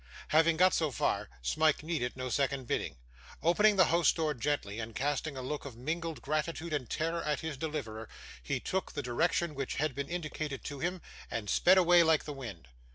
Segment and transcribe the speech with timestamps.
[0.29, 2.97] Having got so far, Smike needed no second bidding.
[3.43, 7.41] Opening the house door gently, and casting a look of mingled gratitude and terror at
[7.41, 8.09] his deliverer,
[8.41, 12.33] he took the direction which had been indicated to him, and sped away like the
[12.33, 12.67] wind.